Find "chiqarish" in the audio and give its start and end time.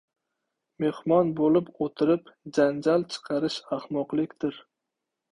3.15-3.59